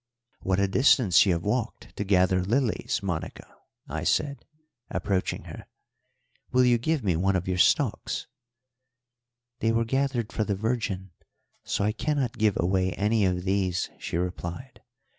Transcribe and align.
"What 0.39 0.59
a 0.59 0.67
distance 0.67 1.27
you 1.27 1.33
have 1.33 1.43
walked 1.43 1.95
to 1.95 2.03
gather 2.03 2.43
lilies, 2.43 3.01
Monica!" 3.03 3.53
I 3.87 4.03
said, 4.03 4.45
approaching 4.89 5.43
her. 5.43 5.67
"Will 6.51 6.65
you 6.65 6.79
give 6.79 7.03
me 7.03 7.15
one 7.15 7.35
of 7.35 7.47
your 7.47 7.59
stalks?" 7.59 8.25
"They 9.59 9.71
were 9.71 9.85
gathered 9.85 10.33
for 10.33 10.43
the 10.43 10.55
Virgin, 10.55 11.11
so 11.63 11.83
I 11.83 11.91
cannot 11.91 12.39
give 12.39 12.57
away 12.59 12.93
any 12.93 13.25
of 13.25 13.43
these," 13.43 13.91
she 13.99 14.17
replied. 14.17 14.81